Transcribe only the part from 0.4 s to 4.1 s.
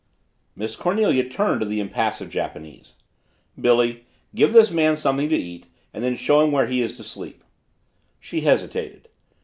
Miss Cornelia turned to the impassive Japanese. "Billy,